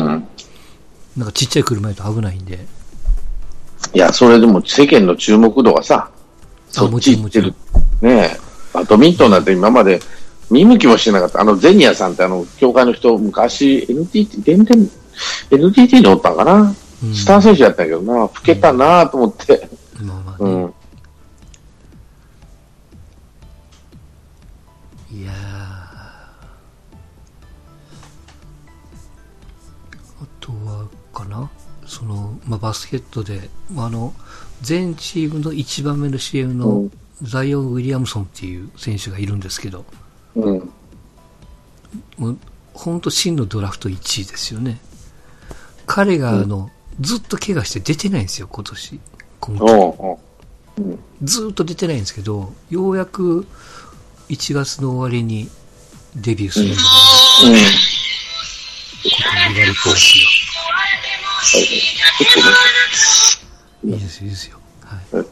[1.17, 2.59] なんかちっちゃい車やと危ないんで。
[3.93, 6.09] いや、それでも世間の注目度がさ、
[6.69, 7.53] そっち行ってる。
[8.01, 8.39] ねえ、
[8.73, 9.99] バドミントンなんて今まで
[10.51, 11.41] 見向きもしてなかった。
[11.41, 14.89] あの、ゼニアさんってあの、協会の人、昔、NTT、電電、
[15.51, 16.73] NTT におったんかな、
[17.13, 19.69] スター選手やったんやけどな、老けたなと思って。
[20.01, 20.51] まあまあね。
[20.51, 20.73] うん。
[25.17, 25.35] いやー
[30.21, 31.49] あとは、かな？
[31.85, 34.13] その、まあバスケットで、まああの、
[34.61, 36.91] 全チームの一番目の CM うのん
[37.21, 39.85] ザイオン・ウィリアムソンっていう選手がいるんですけど、
[40.35, 40.69] うん。
[42.17, 42.37] もう、
[42.73, 44.81] 本当真のドラフト1位ですよね。
[45.85, 46.69] 彼が、あの、
[46.99, 48.99] ずっと怪我して出てないんですよ、今年。
[49.39, 50.19] 今季おうおう
[51.23, 53.47] ずーっと出てないんですけど、ようやく
[54.29, 55.49] 1月の終わりに
[56.15, 57.55] デビューするんだうん。
[59.83, 59.93] ことを
[62.43, 63.41] 言われてます
[63.83, 63.91] よ。
[63.91, 64.59] いいですよ、いいですよ。
[64.83, 64.99] はい。
[65.21, 65.25] うん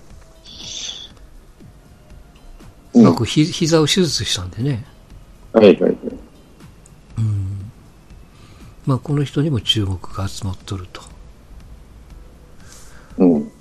[3.04, 4.86] まあこうひ膝を手術したんでね、
[5.52, 5.96] はいはいはい。
[8.86, 11.02] まあ、この人にも注目が集まっとると。
[13.18, 13.52] うん。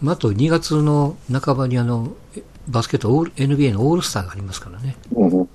[0.00, 4.96] まあ、あと2月の半ばにあの、えバスケットオール NBA のオールスターがありますからね。
[5.12, 5.48] うん。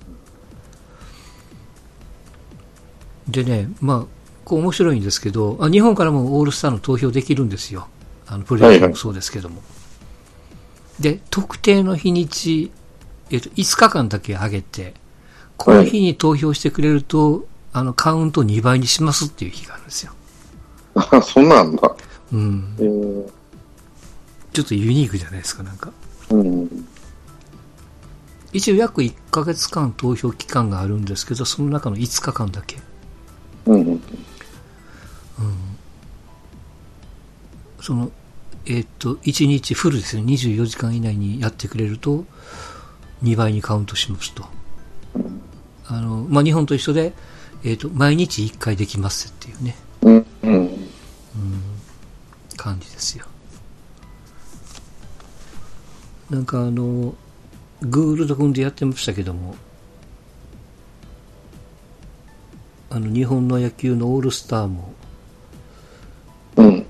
[3.28, 4.14] でね、まあ、
[4.44, 7.88] こう面白いんですけど、あ日本からもオールスターの投票できるんですよ。
[8.26, 9.62] あの、プロ野球もそうですけども。
[11.00, 12.70] で、特定の日にち、
[13.30, 14.94] えっと、5日間だけ上げて、
[15.56, 20.12] この日に投票してくれると、あの、カウント2倍にしますっていう日があるんですよ。
[20.94, 21.94] あ、 そんなんだ。
[22.32, 22.82] うんえ。
[22.82, 23.30] ー、
[24.52, 25.90] ちょっとユニークじゃないですか、なんか。
[26.30, 26.86] うん。
[28.52, 32.78] 一応約1ヶ月間投票期間があるんですけど、その中の5日間だけ。
[33.66, 34.00] うん。
[37.80, 38.12] その、
[38.66, 42.24] えっと、1日フルですね、24時間以内にやってくれると、
[43.24, 44.44] 2倍にカウントしますと。
[45.88, 47.12] あの、まあ、日本と一緒で、
[47.64, 50.26] えっと、毎日1回できますっていうね、うん。
[50.44, 50.70] うん。
[52.58, 53.24] 感じですよ。
[56.28, 57.14] なんかあの、
[57.80, 59.56] グールド君でやってましたけども、
[62.90, 64.92] あの、日本の野球のオールスターも、
[66.56, 66.86] うん。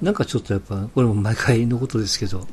[0.00, 2.46] なんかちょっとやっぱ、これも毎回のことですけど、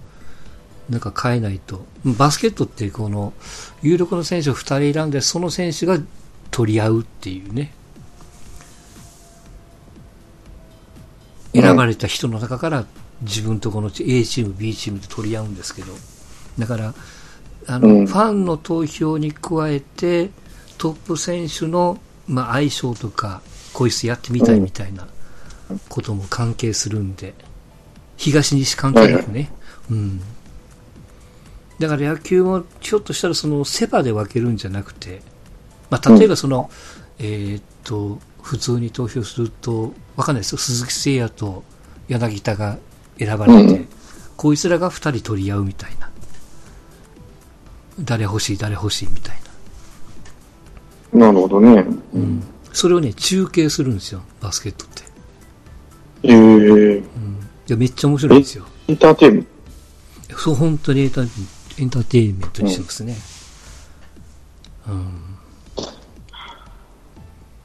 [0.89, 1.86] なんか変えないと。
[2.05, 3.34] バスケットってこの、
[3.82, 5.97] 有力な選手を2人選んで、その選手が
[6.52, 7.74] 取り合うっていうね。
[11.54, 12.86] 選ばれた人の中から
[13.22, 15.93] 自分とこの A チーム、B チームで取り合うんですけど、
[16.60, 16.93] だから、
[17.68, 20.30] あの、うんファンの投票に加えて、
[20.78, 23.41] トップ選手の、まあ、相性とか、
[23.74, 25.08] こいつやってみたいみたいな
[25.89, 27.34] ことも関係するんで、
[28.18, 29.50] 東西関係なくね。
[29.89, 30.22] うん。
[31.80, 35.22] だから野球もちょっとしたらそのセパで分けるんじゃなくて、
[35.89, 36.69] まあ、例えばその、
[37.19, 40.57] えーっと、普通に投票すると、わかんないですよ。
[40.57, 41.63] 鈴木誠也と
[42.07, 42.77] 柳田が
[43.17, 43.88] 選ばれて、うん
[44.38, 46.11] こいつらが二人取り合うみたいな。
[47.99, 49.39] 誰欲しい、誰欲しいみたい
[51.11, 51.27] な。
[51.27, 51.83] なるほどね。
[52.13, 52.43] うん。
[52.71, 55.03] それをね、中継するんですよ、バスケットって。
[56.21, 57.39] えー、うん。
[57.67, 58.65] いや、めっちゃ面白いんですよ。
[58.88, 59.47] エンターテインメン
[60.38, 63.15] そう、本当にエンターテインメントにしてますね。
[64.88, 64.93] うん。
[64.93, 65.26] ト。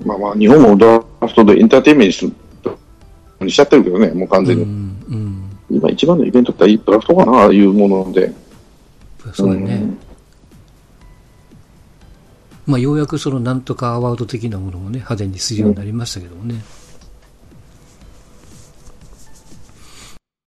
[0.05, 2.11] まあまあ、日本もドラフトでエンターテインメン
[2.63, 2.79] ト
[3.41, 4.63] にしちゃってるけどね、もう完全に。
[4.65, 4.71] うん、
[5.09, 5.43] うん。
[5.71, 8.33] 今一番のイベントってドラフトかな、ああいうもので。
[9.33, 9.77] そうだね。
[9.77, 9.99] ん
[12.67, 16.63] まあ、ようやくそのなんとかアワード的なものもね、派手にするようになりましたけどもね。